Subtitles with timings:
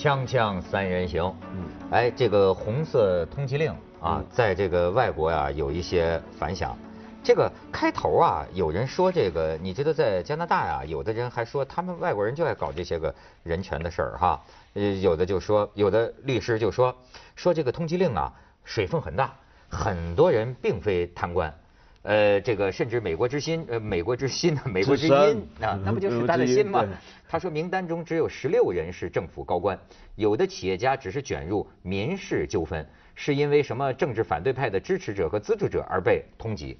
[0.00, 3.70] 锵锵三人行，嗯，哎，这个红色通缉令
[4.00, 6.74] 啊，在这个外国呀有一些反响。
[7.22, 14.40] 这个开头啊，有人说这个，你知道在加拿大呀，有的人还说他们外国人就爱搞这些个人权的事儿哈。
[14.72, 16.96] 呃，有的就说，有的律师就说，
[17.36, 18.32] 说这个通缉令啊，
[18.64, 19.30] 水分很大，
[19.68, 21.54] 很多人并非贪官。
[22.02, 26.86] 呃，这个甚至美国之心，呃，美国之心呢， 美国之音啊，那不就是他的心吗？
[27.28, 29.78] 他说名单中只有十六人是政府高官，
[30.16, 36.74] 有的企业家只是卷入民事纠纷，是因为什么政治反对派的支持者和资助者而被通缉。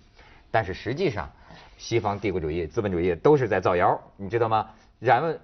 [0.50, 1.30] 但是实际上，
[1.76, 4.70] 西方帝国主义、资本主义都是在造谣，你知道吗？
[4.98, 5.34] 然后，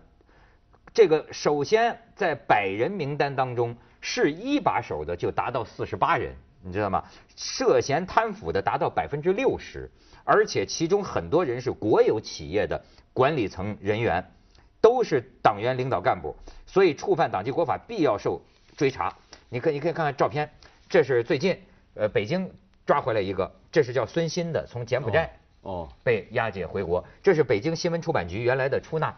[0.94, 6.34] 这个首先在百人名单当中，是一把手的就达到四十八人。
[6.66, 7.04] 你知道吗？
[7.36, 9.88] 涉嫌贪腐的达到百分之六十，
[10.24, 14.32] 而且其中很多人是国有企业的管理层人员，
[14.80, 16.34] 都是党员领导干部，
[16.66, 18.42] 所以触犯党纪国法必要受
[18.76, 19.16] 追查。
[19.48, 20.50] 你可你可以看看照片，
[20.88, 21.56] 这是最近
[21.94, 22.52] 呃北京
[22.84, 29.16] 抓回来一个，这是叫孙鑫的，从柬埔寨哦被押解回国，这是北京新闻出版局原来的出纳。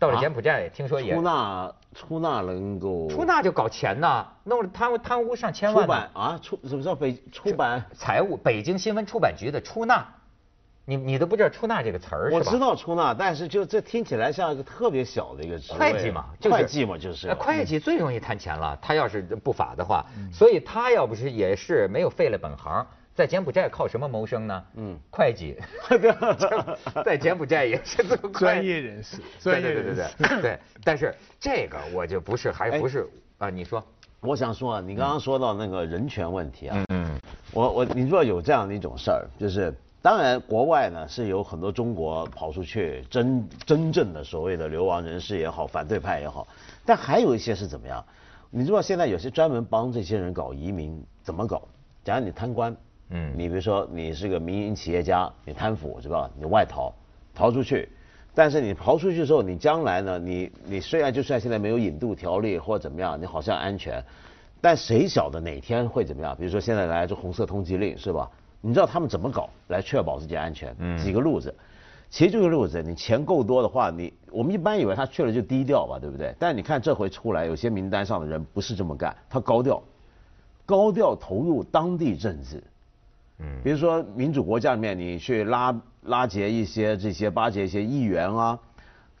[0.00, 5.84] 到了柬埔寨，听说也出纳出纳能够出纳就搞钱呐，弄了贪污贪污上千万。
[5.84, 10.06] 出版啊出什么叫北出版财务北京新闻出版局的出纳，
[10.86, 12.36] 你你都不知道出纳这个词儿是吧？
[12.38, 17.34] 我知道出纳，但是就这听起来像一个特别小的一个职会计嘛，会计嘛就是。
[17.34, 22.86] 会计最容易贪钱了，他要是不法的话，所以他要不是也是没有废了本行。
[23.20, 24.64] 在柬埔寨靠什么谋生呢？
[24.76, 25.54] 嗯，会计，
[27.04, 30.40] 在柬埔寨也是做专业人士，专业人士，对。
[30.40, 33.50] 对但是这个我就不是，还不是啊？
[33.50, 33.84] 你说，
[34.20, 37.20] 我想说啊，你刚刚说到那个人权问题啊，嗯，
[37.52, 46.48] 我我你说有这样的一种事儿，就是当然国外呢是有很多中国跑出去真真正的所谓的流亡人士也好，反对派也好，
[46.86, 48.02] 但还有一些是怎么样？
[48.48, 51.68] 你知道现在有些专门帮这些人搞移民，怎么搞？
[52.02, 52.74] 假如你贪官。
[53.10, 56.30] 嗯，你比如说你是个民营企业家，你贪腐是吧？
[56.38, 56.94] 你外逃，
[57.34, 57.88] 逃出去，
[58.34, 60.18] 但是你逃出去之后，你将来呢？
[60.18, 64.02] 你你虽然就算现在没有引渡条例或怎么样，你好像安全，
[64.60, 66.36] 但谁晓得哪天会怎么样？
[66.36, 68.30] 比如说现在来这红色通缉令是吧？
[68.60, 70.74] 你知道他们怎么搞来确保自己安全？
[70.78, 71.52] 嗯，几个路子，
[72.10, 76.32] 其实这个路子，你钱够多的话，你我们一般以为他去了就低调吧，对不对？
[76.38, 79.82] 但你看这回出来，有些名单上的人不是这么干，他高调，
[80.64, 82.62] 高调投入当地政治。
[83.40, 88.58] 嗯，比如说民主国家里面，你去拉拉结一些这些巴结一些议员啊，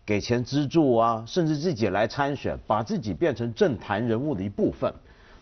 [0.04, 4.92] 给钱资助啊，甚至自己来参选，把自己变成政坛人物的一部分。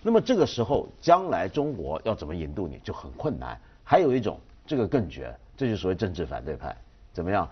[0.01, 3.59] 那么这个时候，将来中国要怎么引渡你就很困难。
[3.83, 6.77] 还有一种，这个更绝，这就所谓政治反对派，
[7.13, 7.49] 怎么样？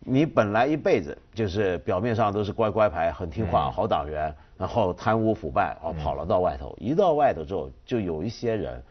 [0.00, 8.82] 你本来一辈子就是表面上都是乖乖牌，很听话，好党员，然后贪污腐败，哦，跑了到外头，一到外头之后，就有一些人。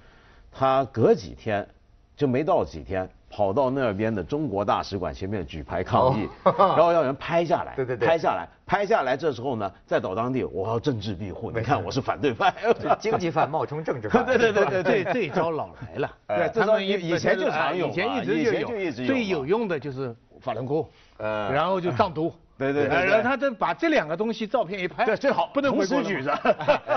[0.51, 1.67] 他隔几天
[2.15, 9.17] 就没到几天，跑到那边的中国大使馆前面举牌抗议， 然后要人拍下来，对对对，拍下来，拍下来。
[9.17, 11.49] 这时候呢，再到当地，我要政治庇护。
[11.51, 12.53] 你看，我是反对派，
[12.99, 14.25] 经济犯冒充政治犯。
[14.25, 16.11] 对对对对，对 这招老来了。
[16.27, 18.91] 对，这招以以前就常用，以前一直就有。
[18.91, 20.87] 最有用的就是法轮功，
[21.17, 22.31] 呃，然后就藏毒。
[22.57, 26.31] 对对对，然后他这把这两个东西照片一拍，对，最好不能同时举着，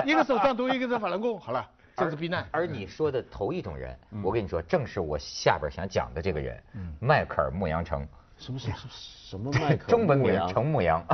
[0.04, 1.64] 一个手藏毒，一个是法轮功，好了。
[1.96, 6.62] 政治避难，而你说的头一种人，我跟你说，正是我下边想讲的这个人，
[7.00, 8.06] 迈克尔牧羊城。
[8.36, 9.88] 什么什么什么 迈克尔？
[9.88, 11.04] 中文名程牧羊，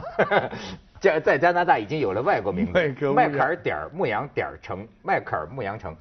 [0.99, 5.95] 在在加拿大已经有了外国名字，迈克尔点儿牧羊点儿城，迈克尔牧羊城。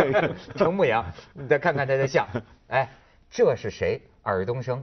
[0.56, 1.04] 成牧羊，
[1.34, 2.26] 你再看看他的像，
[2.68, 2.88] 哎，
[3.30, 4.00] 这是谁？
[4.22, 4.82] 尔冬升。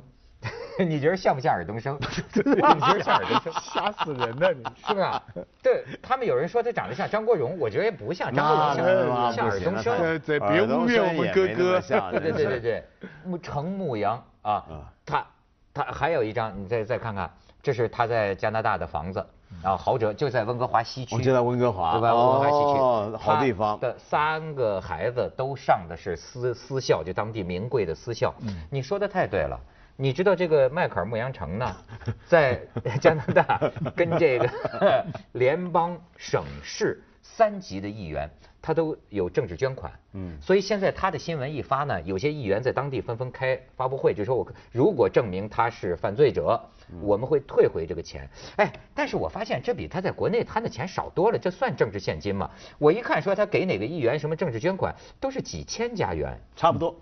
[0.85, 1.97] 你觉得像不像尔冬升？
[2.33, 3.53] 你觉得像尔冬升？
[3.53, 5.47] 吓死人了，你是不是？
[5.61, 10.19] 对他们有人说他长得像张国荣，我觉得也不像张国荣，像像尔冬升。
[10.25, 11.81] 别污蔑我们哥哥。
[12.11, 12.83] 对对对对，
[13.25, 14.63] 牧程牧羊啊，
[15.05, 15.25] 他
[15.73, 17.29] 他还有一张，你再再看看，
[17.61, 19.25] 这是他在加拿大的房子
[19.63, 21.17] 啊，豪哲就在温哥华西区。
[21.21, 22.13] 就在温哥华，对吧？
[22.13, 23.79] 温哥华西区，哦，好地方。
[23.79, 28.33] 的三个孩子都上的是私私校，就当地名贵的私校。
[28.69, 29.59] 你说的太对了。
[30.01, 31.75] 你知道这个迈克尔牧羊城呢，
[32.25, 32.57] 在
[33.01, 33.59] 加拿大
[33.93, 34.49] 跟这个
[35.33, 38.29] 联邦、省市三级的议员，
[38.61, 39.91] 他都有政治捐款。
[40.13, 46.57] 嗯，所以现在他的新闻一发呢，有些议员在当地纷纷开发布会，就说我如果证明他是犯罪者，
[47.01, 48.25] 我们会退回这个钱。
[48.55, 52.49] 哎，但是我发现这比他在国内贪的钱少多了，这算政治现金吗？
[52.77, 56.95] 我一看说他给哪个议员什么政治捐款，都是几千加元，差不多，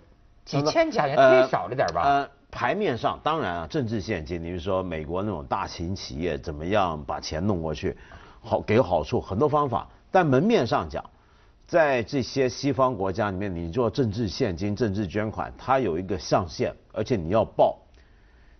[0.44, 2.28] 几千加元忒少了点吧？
[2.50, 7.96] 牌面上当然啊，政治现金，你比如说美国那种大型企业怎么样把钱弄过去，
[8.40, 9.86] 好给好处，很多方法。
[10.10, 11.04] 但门面上讲，
[11.66, 17.78] 在这些西方国家里面，你做政治现金、政治捐款，它有一个上限，而且你要报。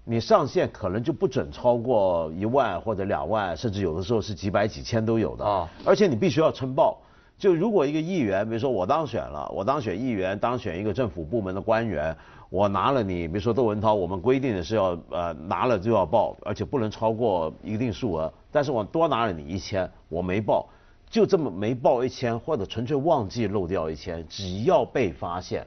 [0.05, 5.45] 你上限可能就不准超过一万或者两万，甚至有的时候是几百几千都有的。
[5.45, 6.99] 啊，而且你必须要申报。
[7.39, 12.15] 就如果一个议员，比如说我当选了，我当选议员，当选一个政府部门的官员，
[12.51, 18.33] 我拿了你，比如说窦文涛，我们规定的是要呃拿了就要报，而且不能超过一定数额。
[18.51, 20.69] 但是我多拿了你一千，我没报，
[21.09, 25.67] 就这么没报一千，或者纯粹忘记漏掉一千，只要被发现。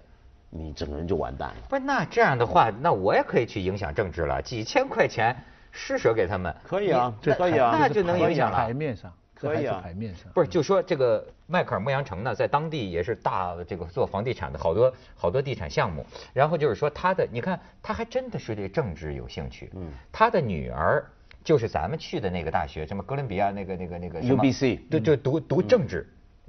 [0.53, 1.56] 你整个人就完蛋了。
[1.69, 4.41] 不是，那这样的话，那我也可以去影响政治了。
[4.41, 5.33] 几千块钱
[5.71, 8.57] 施舍给他们，可以啊，可以啊，那就能影响了。
[8.57, 9.09] 台面上，
[9.42, 10.32] 可以啊，台面上。
[10.34, 16.06] 不是，就说这个迈克尔牧羊城呢，在当地也是大这个做房地产的，好多好多地产项目。
[16.34, 19.70] 然后就是说他的，你看他还真的是对政治有兴趣。
[19.76, 19.92] 嗯。
[20.12, 21.06] 他的女儿
[21.44, 26.08] 就是咱们去的那个大学，什么哥伦比亚那个那个那个 UBC，对，就读读政治。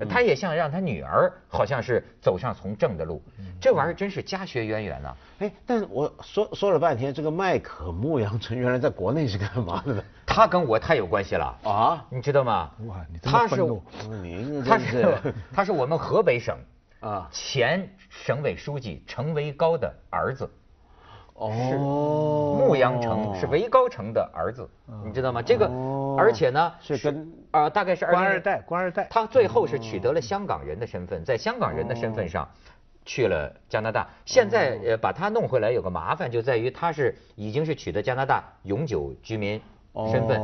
[0.08, 3.22] 他也想让他女儿好像是走上从政的路，
[3.60, 5.16] 这玩意儿真是家学渊源呐。
[5.38, 10.02] 哎，但我说说了半天，这个麦克牧羊城原来在国内是干嘛的呢？
[10.32, 11.58] 他跟我太有关系了。
[11.64, 12.70] 啊，你知道吗？
[12.86, 13.56] 哇，你他是
[14.64, 16.56] 他是 他是我们河北省
[17.00, 17.28] 啊。
[17.30, 20.50] 前省委书记程维高的儿子。
[21.50, 24.68] 是，牧羊城是韦高城的儿子，
[25.04, 25.42] 你知道吗？
[25.42, 25.66] 这个，
[26.16, 29.08] 而且呢是跟啊，大概是官二代，官二代。
[29.10, 32.48] 他最后是取得了香港人的身份，在香港人的身份上
[33.04, 34.06] 去了加拿大。
[34.24, 39.60] 现在呃，把他弄回来有个麻烦，就在于他是已经是取得加拿大永久居民
[40.10, 40.40] 身份。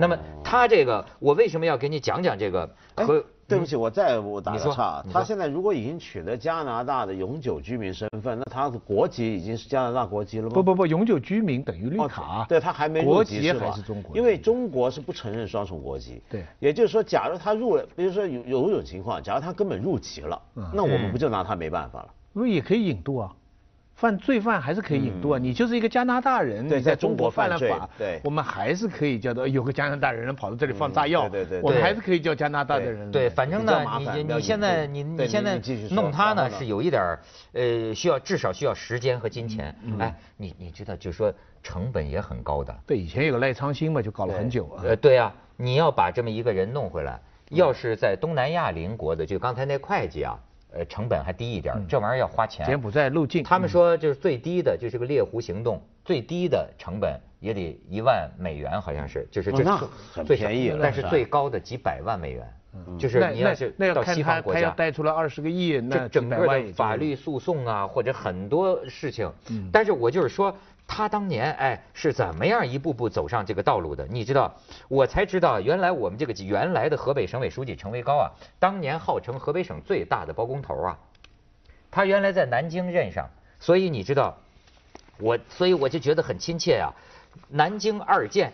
[0.00, 3.24] 那么他这个，我为什么要给你讲讲这个和？
[3.46, 5.04] 对不起，我再我打个岔。
[5.12, 10.54] 他现在如果已经取得加拿大的永久居民身份，那他的国籍已经是加拿大国籍了吗？
[10.54, 12.46] 不不不，永久居民等于绿卡。
[12.48, 14.16] 对他还没国籍还是中国？
[14.16, 16.22] 因为中国是不承认双重国籍。
[16.30, 16.42] 对。
[16.58, 20.40] 也就是说，假如他入了，比如说有有一种情况，假如他根本入籍了，
[20.72, 22.08] 那我们不就拿他没办法了？
[22.32, 23.30] 那也可以引渡啊。
[23.94, 33.10] 犯罪犯还是可以引渡啊，你就是一个加拿大人，你在中国犯了法，对我们还是可以叫做有个加拿大人跑到这里放炸药，对对对，我们还是可以叫加拿大的人。
[33.12, 35.60] 对，反正呢，你你现在你你现在
[35.90, 37.18] 弄他呢是有一点
[37.52, 39.74] 呃需要至少需要时间和金钱。
[39.98, 41.32] 哎，你你知道就说
[41.62, 42.76] 成本也很高的。
[42.84, 44.82] 对，以前有个赖昌星嘛，就搞了很久啊。
[44.84, 47.20] 呃，对呀，你要把这么一个人弄回来，
[47.50, 50.36] 要是在东南亚邻国的，就刚才那会计啊。
[50.76, 52.66] 呃，成本还低一点，这玩意儿要花钱。
[52.66, 59.64] 柬埔寨路径，他们说就是最低的，就是个猎狐行动，最低的成本也得一万美元，好像是，就是这
[60.24, 62.46] 最便宜，但是最高的几百万美元，
[62.98, 69.30] 就是你要是到西方国家，他要带出来二十个亿，那整个的法律诉讼啊，或者很多事情。
[69.72, 70.56] 但是我就是说。
[70.86, 74.06] 他当年哎是怎么样一步步走上这个道路的？
[74.06, 74.54] 你知道，
[74.88, 80.98] 我才知道原来我们这个原来的河北省委书记程维高啊，当年号称河北省最大的包工头啊，
[81.90, 83.28] 他原来在南京任上，
[83.58, 84.36] 所以你知道，
[85.18, 86.92] 我所以我就觉得很亲切啊，
[87.48, 88.52] 南京二建。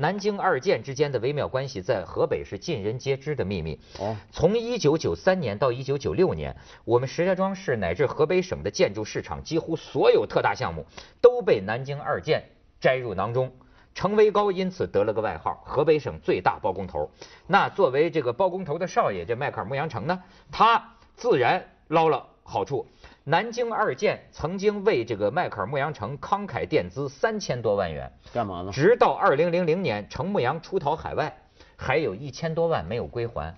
[0.00, 3.78] 南京二建之间的微妙关系，在河北是尽人皆知的秘密。
[3.98, 6.56] 哦，从一九九三年到一九九六年，
[6.86, 10.86] 我们石家庄市乃至河北省的建筑市场几乎所有特大项目
[11.20, 12.42] 都被南京二建
[12.80, 13.52] 摘入囊中。
[13.92, 17.10] 程维高因此得了个外号——河北省最大包工头。
[17.46, 22.86] 那作为这个包工头的少爷，这迈克尔牧羊城呢，他自然捞了好处。
[23.24, 28.72] 南京二建曾经为这个迈克尔牧羊城慷慨垫资三千多万元，干嘛呢？
[28.72, 31.36] 直到二零零零年程牧羊出逃海外，
[31.76, 33.54] 还有一千多万没有归还，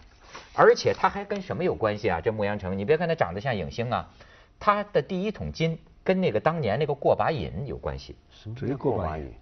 [0.54, 2.20] 而且他还跟什么有关系啊？
[2.20, 4.10] 这牧羊城，你别看他长得像影星啊，
[4.58, 8.16] 他的第一桶金跟那个当年那个过把瘾有关系。
[8.30, 9.32] 什么过把瘾？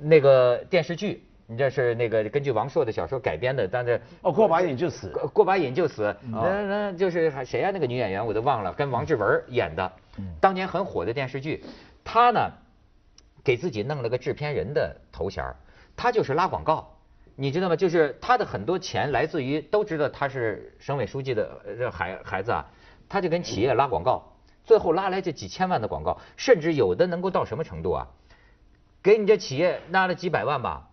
[0.00, 1.24] 那个电视剧。
[1.50, 7.72] 你这是那个根据王朔的小说改编的，但是哦，过把瘾就死，过把瘾就死，那那就是谁呀？
[7.72, 9.92] 那个女演员我都忘了，跟王志文演的，
[10.40, 11.64] 当年很火的电视剧。
[12.04, 12.52] 他呢，
[13.42, 15.44] 给自己弄了个制片人的头衔
[15.96, 16.88] 他就是拉广告，
[17.34, 17.74] 你知道吗？
[17.74, 22.64] 就是他的很多钱来自于都知道他是省委书记的这孩孩子啊，
[23.08, 28.06] 他就跟企业拉广告，最后拉来这几千万的广告，甚至有的能够到什么程度啊？
[29.02, 30.86] 给你这企业拉了几百万吧。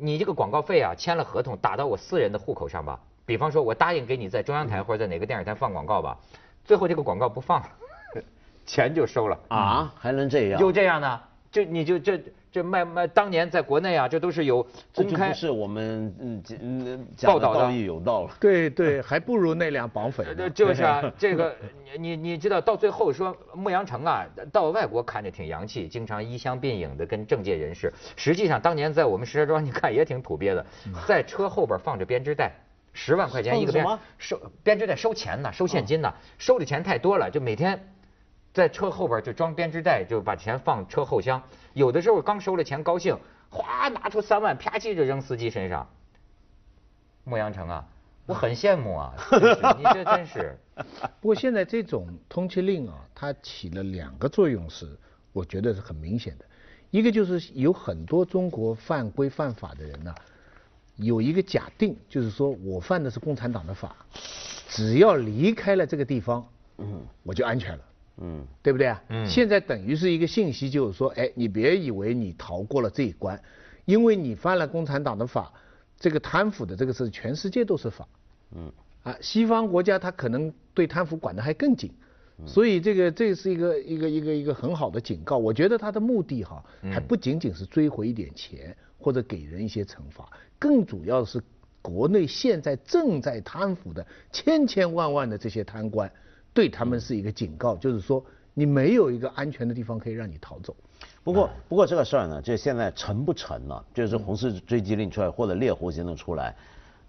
[0.00, 2.98] 你这个广告费啊，签了合同打到我私人的户口上吧。
[3.26, 6.18] 比方说，我答应给你在中央台或者在哪个电视台放广告吧，
[6.64, 7.68] 最后这个广告不放了，
[8.66, 9.92] 钱就收了啊？
[9.96, 10.58] 还能这样？
[10.58, 11.20] 就这样呢？
[11.52, 12.20] 就你就这
[12.52, 15.32] 这卖卖当年在国内啊，这都是有公开。
[15.32, 18.30] 是我们嗯嗯报道道义有道了。
[18.40, 20.24] 对对，还不如那俩绑匪。
[20.52, 21.54] 就是啊，这个
[21.96, 27.92] 你你你知道，到最后说牧羊城啊，到外国看着挺洋气，经常衣香鬓影的跟政界人士。
[28.16, 30.66] 实际上当年在我们石家庄，你看也挺土鳖的，
[31.06, 32.52] 在车后边放着编织袋，
[32.92, 33.86] 十万块钱一个编
[34.18, 37.80] 收编织袋收钱呢，收现金呢，收的钱太多了，就每天。
[38.52, 41.42] 在车后边就装编织袋，就把钱放车后箱。
[41.72, 43.16] 有的时候刚收了钱，高兴，
[43.48, 45.88] 哗拿出三万，啪叽就扔司机身上。
[47.24, 47.86] 牧羊城啊，
[48.26, 49.14] 我很羡慕啊，
[49.78, 50.58] 你这真是。
[51.20, 54.88] 不过现在这种通缉令啊，它起了两个作用，是
[55.32, 56.44] 我觉得是很明显的。
[56.90, 60.12] 一个就是有很多中国犯规犯法的人呢，
[60.96, 63.94] 有一个假定，就是说我犯的是共产党的法，
[64.68, 66.44] 只要离开了这个地方，
[66.78, 67.84] 嗯，我就安全了。
[68.18, 69.02] 嗯，对不对啊？
[69.08, 73.40] 嗯，现在等于是一个信息，就是说，哎，你别以为你逃过了这一关，
[73.86, 75.52] 因为你犯了共产党的法，
[75.98, 78.06] 这个贪腐的这个是全世界都是法。
[78.54, 78.70] 嗯，
[79.04, 81.90] 啊，西方国家他可能对贪腐管得还更紧，
[82.46, 85.38] 所以这个这是一个一个一个一个很好的警告。
[85.38, 91.40] 我觉得他的目的哈，还不仅仅是追回一点钱或者给人一些惩罚，更主要是
[91.80, 96.10] 国内现在正在贪腐的千千万万的这些贪官。
[96.52, 100.74] 对他们是一个警告，就是说你没有一个安全的地方可以让你逃走。
[101.22, 103.84] 不过，不过这个事儿呢，就现在成不成呢？
[103.94, 106.56] 就是红色追击令出来或者猎狐行动出来，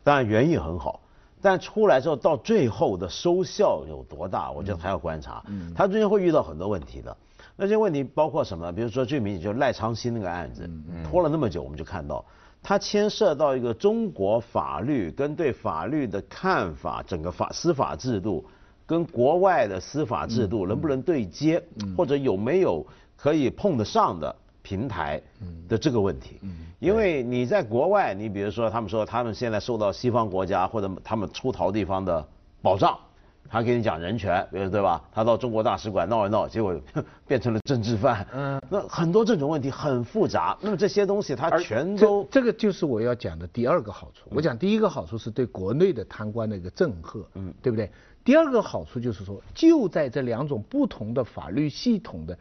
[0.03, 0.99] 当然原意很好，
[1.41, 5.43] 但出来之后到最后的收效有多大，我觉得还要观察。
[5.47, 7.15] 嗯，他中间会遇到很多问题的。
[7.55, 8.71] 那些问题包括什么？
[8.71, 10.69] 比如说最明显就是赖昌星那个案子，
[11.03, 12.23] 拖了那么久，我们就看到
[12.61, 18.45] 它牵涉到一个中国法律跟对法律的看法，整个法司法制度。
[18.91, 21.63] 跟国外的司法制度能不能对接，
[21.95, 25.21] 或者有没有可以碰得上的平台
[25.69, 26.41] 的这个问题？
[26.77, 32.27] 因为你在国外，你比如说他们说他们现在受到西方国家或者他们出逃地方的
[32.61, 32.99] 保障，
[33.47, 35.01] 他给你讲人权，对吧？
[35.13, 36.77] 他到中国大使馆闹一闹，结果
[37.25, 38.27] 变成了政治犯。
[38.33, 40.57] 嗯，那很多这种问题很复杂。
[40.59, 44.27] 那么这些东西他全都这个就是我要讲的第二个好处。
[44.31, 47.89] 我讲第一个好处是对国内的贪官的一个震慑，嗯，对不对？
[48.23, 52.37] 第二个好处就是说，就在这两种不同的法律系统的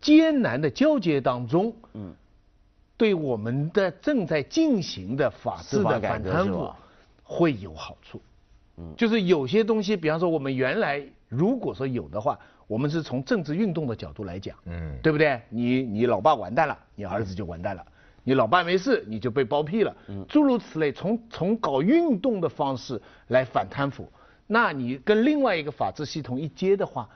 [0.00, 2.14] 艰难的交接当中，嗯，
[2.96, 6.70] 对我们的正在进行的法治的反贪腐
[7.22, 8.20] 会有好处。
[8.76, 15.40] 嗯，就是有些东西，比方说我们原来如果说有的话，我们是从政治运动的角度来讲，嗯，对不对？
[15.48, 17.82] 你你老爸完蛋了，你儿子就完蛋了；
[18.24, 19.96] 你老爸没事，你就被包庇了。
[20.08, 24.06] 嗯，诸如此类，从从搞运动的方式来反贪腐。
[24.50, 27.06] 那你跟另外一个法治系统一接的话，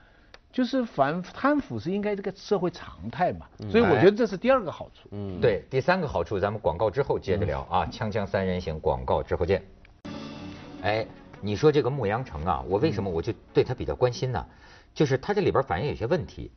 [0.53, 5.09] 就是反贪腐是应该这个社会常态嘛，所以我觉得这是第二个好处。
[5.13, 9.65] 嗯，对，第三个好处咱们广告之后接着聊啊，锵锵三人行广告之后见。
[10.83, 11.07] 哎，
[11.41, 14.45] 你说这个牧羊城啊，我为什么我就对他比较关心呢？
[14.93, 16.51] 就是它这里边反映有些问题。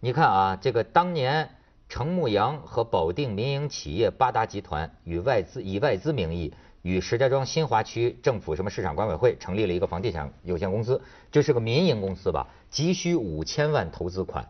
[0.00, 1.50] 你看啊，这个当年
[1.90, 6.54] 程牧羊和保定民营企业八达集团与外资以外资名义。
[6.82, 12.48] 与石家庄新华区政府什么市场管委会成立了一个房地产有限公司，这是个民营公司吧？
[12.70, 14.48] 急需五千万投资款，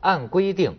[0.00, 0.78] 按规定，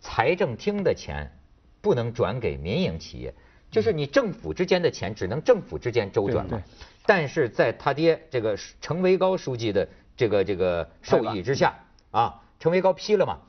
[0.00, 1.32] 财政厅的钱
[1.80, 3.34] 不能转给民营企业，
[3.70, 6.62] 就是你政府之间的钱只能政府之间周转嘛。
[7.06, 11.74] 但是在他爹这个程维高书记的这个这个授意之下
[12.10, 13.40] 啊，程维高批了嘛。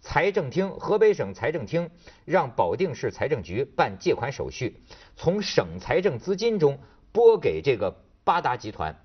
[0.00, 1.90] 财政厅，河北省财政厅
[2.24, 4.80] 让保定市财政局办借款手续，
[5.16, 6.78] 从省财政资金中
[7.12, 8.96] 拨给这个八达集团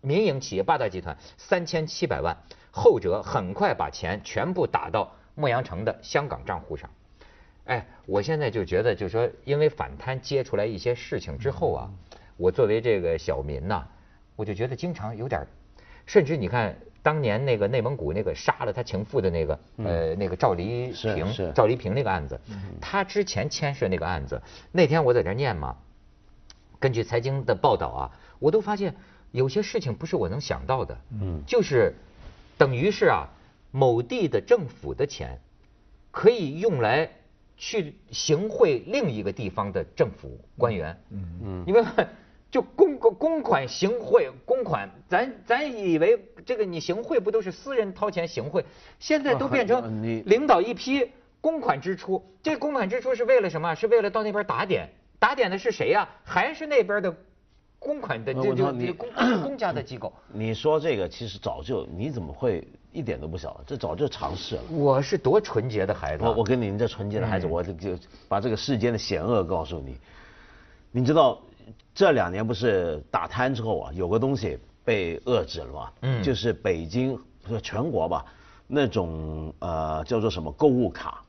[0.00, 2.36] 民营企业八达集团三千七百万，
[2.72, 6.90] 后者很快把钱全部打到牧羊城的香港账户上。
[7.64, 11.90] 哎，我现在就觉得，就说因为反贪揭出来一些事情之后啊，
[12.36, 13.86] 我作为这个小民呐，
[14.34, 15.46] 我就觉得经常有点，
[16.06, 16.76] 甚至你看。
[17.04, 22.40] 当年那个内蒙古那个杀了他情妇的那个呃那个赵黎平赵黎平那个案子，
[22.80, 24.40] 他之前牵涉那个案子，
[24.72, 25.76] 那天我在这念嘛，
[26.80, 28.94] 根据财经的报道啊，我都发现
[29.32, 31.94] 有些事情不是我能想到的，嗯，就是
[32.56, 33.28] 等于是啊
[33.70, 35.38] 某地的政府的钱
[36.10, 37.10] 可以用来
[37.58, 41.40] 去行贿另一个地方的政府官员，嗯。
[41.42, 41.84] 嗯，因为。
[42.54, 48.64] 就公公款行贿，公款，咱咱以为这个你行贿不都是私人掏钱行贿，
[49.00, 53.74] 现在都变成领导一批公款支出，这公款支出是为了什么？
[53.74, 56.08] 是为了到那边打点，打点的是谁呀？
[56.22, 57.12] 还是那边的
[57.80, 59.10] 公款的这就公
[59.42, 60.12] 公家的机构？
[60.32, 64.62] 你说这个其实早就，你怎么会一点都不晓得，这早就尝试了。
[64.70, 66.22] 我是多纯洁的孩子。
[66.22, 69.98] 我我跟你这纯洁的孩子，我就就把这个世间的险恶告诉你。
[70.96, 71.42] 你知道
[71.94, 75.90] 这两年不是打贪之后啊，有个东西被遏制了嘛？
[76.02, 78.24] 嗯，就是北京不是全国吧，
[78.66, 81.22] 那种呃叫做什么购物卡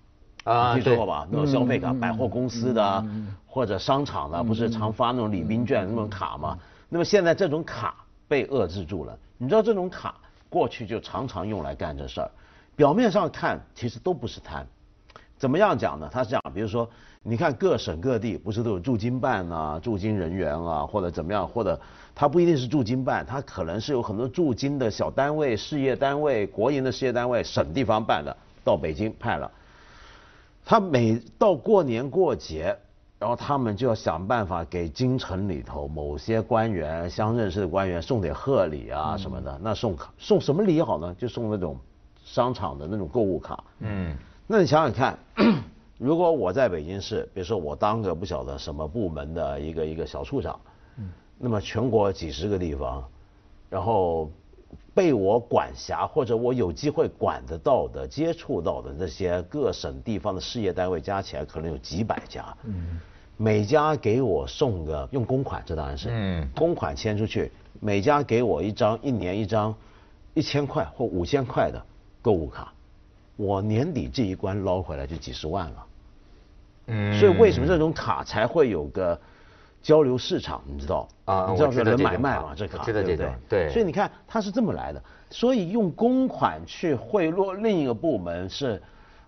[0.44, 1.28] 啊，听说过吧？
[1.32, 3.06] 那种消费卡，百货公司的
[3.46, 6.58] 或者商场的，不是常发那种礼宾券那种卡吗？
[6.90, 9.18] 那么现在这种卡被遏制住了。
[9.38, 10.16] 你知道这种卡
[10.50, 12.32] 过去就常常用来干这事儿，
[12.76, 14.66] 表面上看其实都不是贪，
[15.38, 16.10] 怎么样讲呢？
[16.12, 16.90] 他是讲，比如说，
[17.24, 21.80] 你看各省各地不是都有驻京办啊、驻京人员啊，或者怎么样，或者
[22.14, 29.52] 他不一定是驻京办，他可能是有很多驻京的小单位、事业单位、国营的事业单位、省地方办的到北京派了，
[30.66, 32.78] 他每到过年过节。
[33.18, 39.58] 然后他们就要想办法给京城里头某些官员、相认识的官员送点贺礼啊什么的。
[39.64, 41.16] 那送卡送什么礼好呢？
[41.18, 41.80] 就送那种
[42.26, 43.64] 商场的那种购物卡。
[43.80, 44.16] 嗯。
[44.48, 45.18] 那你想想看，
[45.98, 50.60] 如果我在北京市，比如说我当个不晓得什么部门的一个一个小处长，
[50.98, 51.10] 嗯，
[51.40, 53.04] 那么全国几十个地方，
[53.70, 54.30] 然后
[54.94, 62.56] 被我管辖或者我有机会管得到的、接触到的那些各省地方的事业单位加起来可能有几百家。
[62.64, 63.00] 嗯。
[63.38, 69.76] 每家给我送个用公款，这当然是，嗯，公款签出去，每家给我一张，一年一张，
[70.34, 71.86] 一千块或五千块的
[72.22, 72.72] 购物卡，
[73.36, 75.86] 我年底这一关捞回来就几十万了，
[76.88, 79.20] 嗯，所以为什么这种卡才会有个
[79.82, 80.62] 交流市场？
[80.68, 81.48] 你知道啊？
[81.52, 82.54] 你知道是人买卖嘛？
[82.56, 83.34] 这卡对不对？
[83.50, 83.70] 对。
[83.70, 85.04] 所以你看，它是这么来的。
[85.30, 88.82] 所以用公款去贿赂另一个部门是。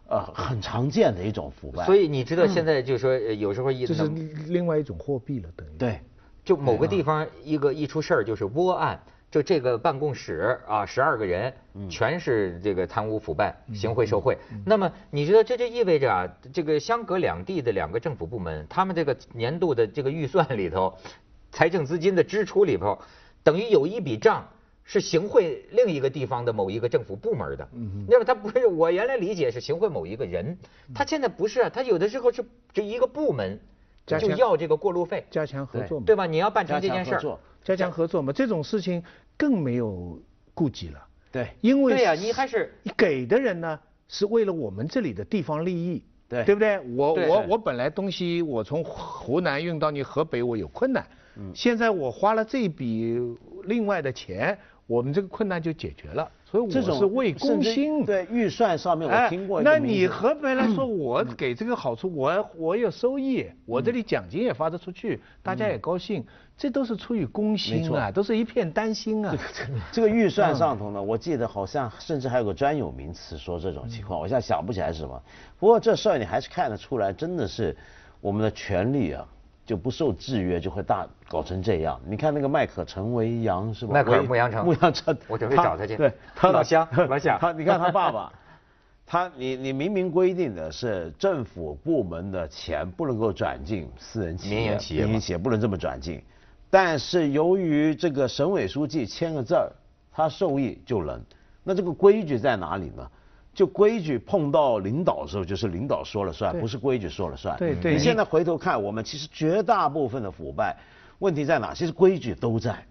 [0.10, 1.84] 呃，很常见的一种腐败。
[1.84, 4.08] 所以你知道现在就是说，有时候一这是
[4.48, 6.00] 另外一种货币了，等于对，
[6.46, 8.98] 就某个地方一个一出事儿就是窝案，
[9.30, 11.54] 就这个办公室啊，十二个人
[11.90, 14.38] 全是这个贪污腐败、行贿受贿。
[14.66, 20.98] 那么你知道这就意味着啊，这个相隔两地的两个政府部门，他们这个年度的这个预算里头，
[21.52, 22.98] 财政资金的支出里头，
[23.44, 24.48] 等于有一笔账。
[24.90, 27.68] 是行贿另一个地方的某一个政府部门的，
[28.08, 30.58] 那么他不是我原来理解是行贿某一个人，
[30.96, 33.60] 他现在不是啊，他有的时候是这一个部门
[34.06, 36.26] 就要这个过路费，加强合作嘛，对吧？
[36.26, 37.38] 你要办成这件事儿，
[37.68, 39.04] 加强合作嘛，这种事情
[39.36, 40.22] 更没有
[40.54, 43.78] 顾忌了，对，因为对呀，你还是你给的人呢，
[44.08, 46.80] 是为了我们这里的地方利益，对，对不对？
[46.96, 53.20] 我我我本来东西我从湖南运到你河北我有困难，嗯，现在我花了这笔
[53.64, 54.58] 另外的钱。
[54.88, 58.06] 我们这个困难就解决了，所以我是为公心。
[58.06, 59.62] 对预算上面我听过。
[59.62, 66.26] 那你河北来说， 我给这个好处，我我有收益，我这里奖金也发得出去，大家也高兴，
[66.58, 69.36] 这都是出于公心啊，都是一片担心啊。
[69.92, 75.22] 这个预算上头呢，我记得好像甚至还有个专有名词说这种情况，我现在想不起来是什么。
[75.60, 77.76] 不过这事儿你还是看得出来，真的是
[78.22, 79.28] 我们的权利啊。
[79.68, 82.00] 就不受制约，就会大搞成这样。
[82.08, 83.94] 你看那个迈克陈维扬是吧？
[83.94, 85.98] 迈克尔牧羊城，牧羊城， 我准备找他去。
[85.98, 87.38] 对，他老乡， 老乡。
[87.40, 88.32] 他，你看他爸爸，
[89.06, 96.24] 他，你你明明规定的是政府部门的钱不能够转进私人企业，民营企业，民营企业不能这么转进。
[96.70, 99.70] 但是由于这个省委书记签个字儿，
[100.14, 101.22] 他受益就能。
[101.64, 103.06] 那这个规矩在哪里呢？
[103.58, 107.58] 就规矩碰到领导的时候，就是领导说了算，不是规矩说了算。
[107.58, 107.96] 对对。
[107.96, 110.78] 你现在回头看，我们其实绝大部分的腐败
[111.18, 111.74] 问题在哪？
[111.74, 112.86] 其实规矩都在，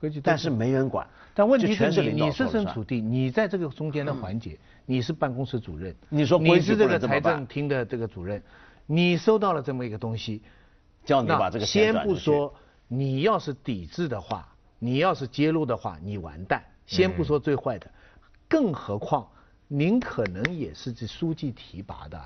[0.00, 1.06] 规矩，但是没人管。
[1.34, 8.42] 但问题是你你设身处地，你在这个中间的环节，你是办公室主任，你说你是这个财政厅的这个主任，
[8.86, 10.42] 你收到了这么一个东西，
[11.04, 12.52] 叫你把这个先不说，
[12.88, 14.48] 你要是抵制的话，
[14.80, 16.60] 你要是揭露的话，你完蛋。
[16.86, 17.88] 先不说最坏的，
[18.48, 19.24] 更何况。
[19.68, 22.20] 您可能也是这书记提拔的，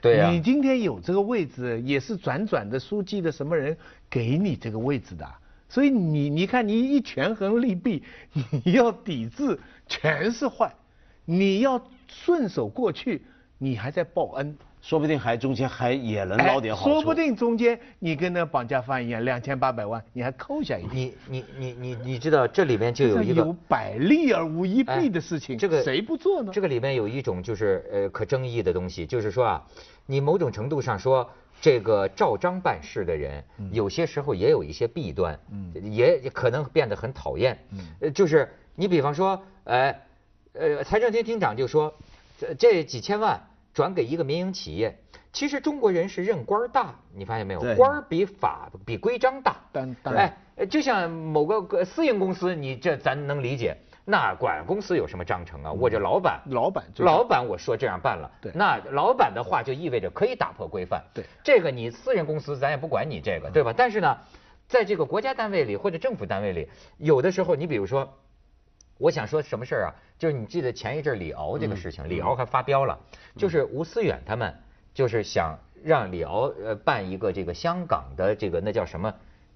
[0.00, 0.30] 对呀。
[0.30, 3.76] 你今天有这个位置，也是转转的书记的什么人
[4.08, 5.28] 给你这个位置的？
[5.68, 8.04] 所以你你看，你一权衡利弊，
[8.64, 10.72] 你要抵制全是坏，
[11.24, 13.24] 你要顺手过去，
[13.58, 14.56] 你还在报恩。
[14.86, 16.92] 说不定还中间还也能捞点好处。
[16.92, 20.94] 说不定中间你跟那绑架犯一样，两千八百万你还扣下一点。
[20.94, 26.52] 你你你你你知道这里面就有一个有百利而无一弊的事情，这个谁不做呢？
[26.54, 29.66] 这个里面有一种就是呃可争议的东西，就是说啊，
[30.06, 31.28] 你某种程度上说
[31.60, 35.36] 这个照章办事的人，有些时候也有一些弊端，
[35.82, 37.58] 也可能变得很讨厌。
[37.98, 40.00] 呃，就是你比方说，哎，
[40.52, 41.92] 呃，财政厅厅长就说，
[42.38, 43.36] 这这几千万。
[43.76, 44.98] 转给一个民营企业，
[45.34, 47.60] 其实中国人是认官大，你发现没有？
[47.76, 49.54] 官比法比规章大。
[50.04, 50.34] 哎，
[50.64, 53.76] 就像某个私营公司，你这咱能理解。
[54.06, 55.70] 那管公司有什么章程啊？
[55.70, 63.74] 我这老板，老板，老板我说这样办了，对，那老板的话就意味着可以打破规范，对，这个你私人公司咱也不管你这个，对吧？
[63.76, 64.16] 但是呢，
[64.66, 68.10] 在这个国家单位里或者政府单位里，有的时候你比如说，
[68.96, 69.92] 我想说什么事儿啊？
[70.18, 72.98] 就是你记得前一阵李敖这个事情，李敖还发飙了，
[73.36, 74.54] 就是吴思远他们
[74.94, 79.14] 就是想让李敖呃办一个这个香港的这个那叫什么？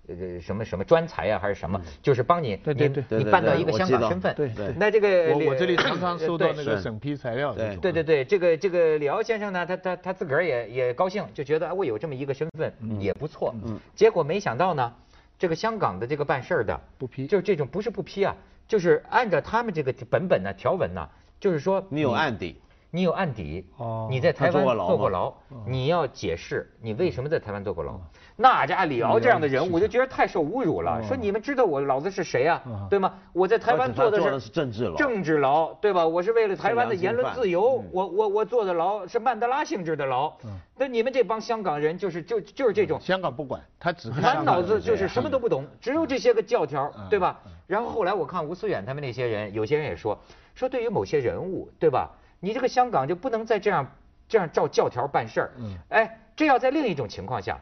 [0.08, 1.80] 呃，什么什么专才啊，还是什么？
[2.02, 4.34] 就是帮你，对对对，你办到一个香港身份。
[4.34, 4.74] 对对。
[4.76, 7.54] 那这个我我这里常常收到那个审批材料。
[7.54, 13.54] 对对对对，这个这个李敖先生呢，他他他自个儿也也高兴，就觉得我有这么一个身份也不错。
[13.64, 13.78] 嗯。
[13.94, 14.92] 结果没想到呢，
[15.40, 18.36] 这个香港的这个办事儿的不批，就是这种不是不批啊，
[18.68, 21.08] 就是按照他们这个本本呢条文呢，
[21.40, 22.60] 就是说你有案底。
[22.92, 23.64] 你有案底，
[24.08, 25.32] 你在台湾坐过牢，
[25.66, 27.98] 你要解释你为什么在台湾坐过牢。
[28.36, 31.00] 那家李敖这样的人，我就觉得太受侮辱了。
[31.06, 32.60] 说你们知道我老子是谁啊？
[32.88, 33.14] 对吗？
[33.32, 36.04] 我在台湾坐的是政治牢，政治牢，对吧？
[36.04, 40.32] 我是为了台湾的言论自由，我我我坐的牢是曼德拉性质的牢。
[40.76, 47.40] 那你们这帮香港人就是就就是这种，香港不管他只满脑子就是什么都不懂，只有这些个教条，对吧？
[47.66, 50.18] 然后后来我看吴思远他们那些人，有些人也说
[50.54, 52.10] 说对于某些人物，对吧？
[52.40, 53.92] 你这个香港就不能再这样
[54.28, 55.52] 这样照教条办事儿。
[55.58, 55.76] 嗯。
[55.90, 57.60] 哎，这要在另一种情况下，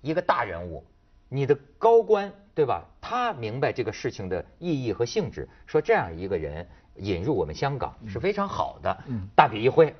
[0.00, 0.84] 一个大人物，
[1.28, 2.84] 你的高官对吧？
[3.00, 9.04] 他明白这个事情的意义和性质，说这样一个人引入我们香港是非常好的。
[9.08, 9.28] 嗯。
[9.34, 9.94] 大笔一挥，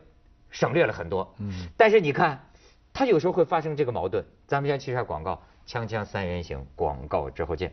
[0.51, 1.35] 省略了很多。
[1.39, 1.53] 嗯。
[1.77, 2.41] 但是你看，
[2.93, 4.25] 他有时候会发生这个矛盾。
[4.47, 7.73] 咱们先去下广告，锵锵三人行，广告之后见。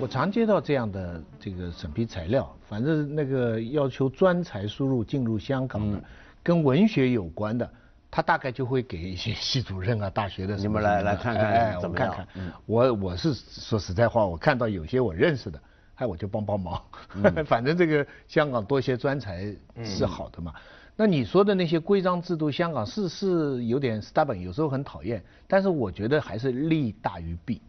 [0.00, 6.02] 我常接到这样的这个审批材料，反正那个要求专才输入进入香港的，
[6.42, 7.70] 跟文学有关的，
[8.10, 10.56] 他大概就会给一些系主任啊、大学的。
[10.56, 12.26] 你们来来看看，哎，我看看。
[12.64, 15.60] 我我是说实在话，我看到有些我认识的，
[15.96, 16.82] 哎，我就帮帮忙。
[17.44, 20.54] 反正这个香港多一些专才是好的嘛。
[20.96, 27.60] 那你说的那些规章制度，香港是是有点 stubborn，有时候很讨厌，但是我觉得还是利大于弊。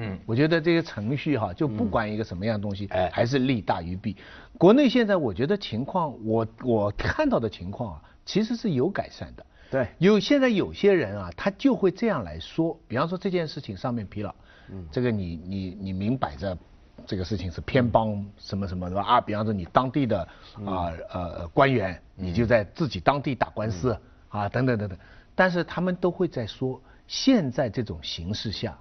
[0.00, 4.16] 嗯，我觉得这些程序哈，就不管一个什么样东西，哎，还是利大于弊。
[4.56, 9.44] 国内现在我觉得情况，我我看到的情况啊，其实是有改善的。
[9.70, 14.32] 对，有现在有些人啊，他就会这样来说，比方说这件事情上面疲劳，
[14.70, 16.56] 嗯，这个你你你明摆着，
[17.04, 19.02] 这个事情是偏帮什么什么的吧？
[19.02, 20.22] 啊，比方说你当地的
[20.64, 24.96] 啊呃官员，你就在自己当地打官司啊等等等等，
[25.34, 28.78] 但是他们都会在说，现在这种形势下。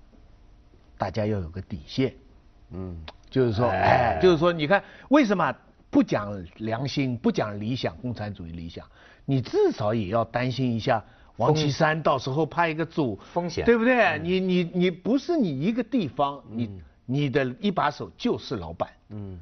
[0.97, 2.13] 大家要有个底线，
[2.71, 2.97] 嗯，
[3.29, 5.53] 就是说，哎，就是说，你看，为什么
[5.89, 8.85] 不讲良心，不讲理想，共产主义理想？
[9.25, 11.03] 你至少也要担心一下
[11.35, 14.19] 王岐山到时候派一个组风险，对不对？
[14.19, 19.39] 你你你不是你一个地方，你你的一把手就是老板，嗯。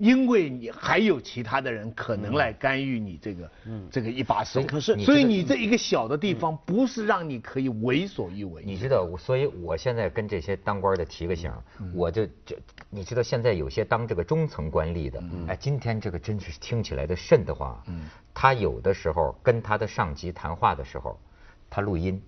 [0.00, 4.62] 因为你还有其他的人可能来干预你这个，嗯，这个一把手。
[4.62, 8.62] 可是，所以你这一个小的地方不是让你可以为所欲为。
[8.64, 11.52] 你知道，所以我现在跟这些当官的提个醒，
[11.94, 12.56] 我就就
[12.88, 17.78] 你知道，现在有些当这个中层官吏的，哎，今天这个真是听起来的瘆得慌。
[17.86, 21.20] 嗯，他有的时候跟他的上级谈话的时候，
[21.68, 22.20] 他录音。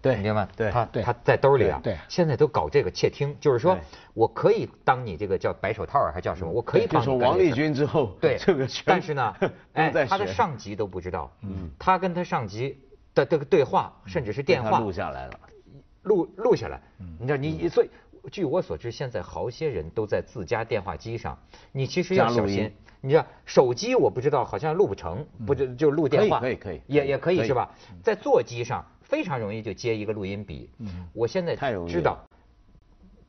[0.00, 0.48] 对，明白吗？
[0.56, 1.80] 对，他他在兜里啊。
[1.82, 3.76] 对，现在都搞这个窃听，就是说
[4.14, 6.50] 我可以当你这个叫白手套还叫什么？
[6.50, 7.06] 我可以帮你。
[7.06, 9.34] 就王立军之后，对 这个，但是呢，
[9.74, 11.30] 哎，他的上级都不知道。
[11.42, 11.70] 嗯。
[11.78, 12.78] 他跟他上级
[13.14, 15.40] 的这个对话，甚至是电话录下来了，
[16.02, 16.80] 录录下来。
[16.98, 17.16] 嗯。
[17.18, 17.90] 你知道，你所以，
[18.30, 21.36] 据我所知，现在好些人都在自家电话机上，
[21.72, 22.72] 你其实要小心。
[23.02, 26.38] 你知道，手机我不知道，好像录不成，不就就录电话？
[26.38, 27.70] 可以可以，也也可以是吧？
[28.02, 28.84] 在座机上。
[29.10, 32.24] 非常容易就接一个录音笔，嗯我现在知道，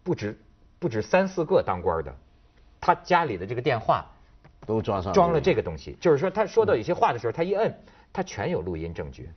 [0.03, 0.37] 不止
[0.77, 2.15] 不止三四个当官的，
[2.79, 4.05] 他家里的这个电话
[4.67, 7.75] 都装上装了这个东西，就是说他说到有些话的时候，他一摁，
[8.13, 9.27] 他全有录音证据。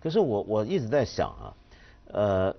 [0.00, 1.54] 可是我我一直在想啊，
[2.08, 2.56] 呃，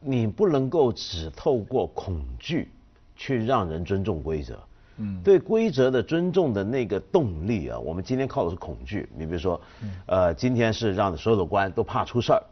[0.00, 2.72] 你不能够只透过恐惧
[3.14, 4.58] 去让人尊重规则。
[4.96, 9.08] 嗯，对规则的尊重的那个动力啊，我们今天靠的是恐惧。
[9.16, 9.60] 你比如说，
[10.06, 12.42] 呃，今天是让所有的官都怕出事儿。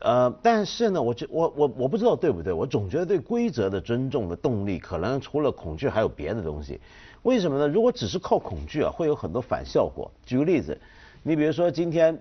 [0.00, 6.80] 呃，但是呢，我觉我我我不知道对不对，我总觉得对规则的尊重的动力，可能除了恐惧还有别的东西。
[7.22, 7.66] 为什么呢？
[7.66, 10.08] 如果只是靠恐惧啊，会有很多反效果。
[10.24, 10.80] 举个例子，
[11.24, 12.16] 你比如说今天，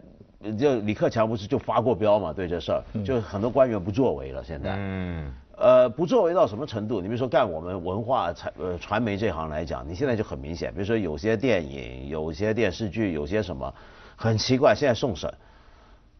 [0.58, 2.34] 就李克强不是就发过飙嘛？
[2.34, 4.44] 对这事儿，就很多官员不作为了。
[4.44, 7.00] 现在，嗯，呃，不作为到什么程度？
[7.00, 13.72] 你比如说干我们文化传呃传媒这行来讲，你现在就很明显，比如说有些电影、有些电视剧、有些什么，
[14.16, 15.32] 很奇怪，现在送审。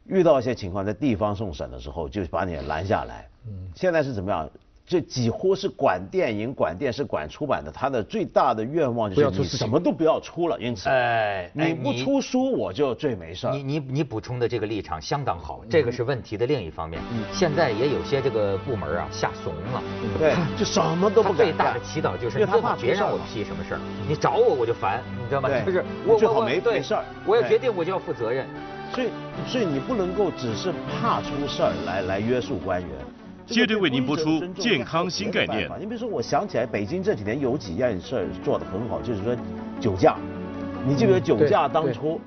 [0.08, 3.28] 遇到一些情况，在地方送审的时候，就把你拦下来。
[3.48, 4.50] 嗯，现在是怎么样？
[4.90, 10.58] 这几乎是管电影、管电视、管出版的，他的最大的愿望就是你什么都不要出了。
[10.62, 13.52] 因此，哎，你不出书我就最没事儿。
[13.54, 17.02] 你你你补充的这个立场相当好，这个是问题的另一方面。
[17.12, 19.84] 嗯现在也有些这个部门啊吓怂了，
[20.18, 21.36] 对， 就什么都不干。
[21.36, 25.50] 最大的祈祷就是他别让我批什么事儿，你找我我就烦，你知道吗？
[25.66, 28.48] 就是我最好没没事儿，我要决定我就要负责任。
[28.94, 29.10] 所以
[29.48, 32.90] 所以你不能够只是怕出事儿来来约束官员。
[33.46, 35.70] 接着为您播出健康新概念。
[35.80, 39.36] 你比如说，我想起来北京这几年有几件事儿做得很好，就是说
[39.80, 40.18] 酒驾。
[40.86, 42.20] 你记得酒驾当初。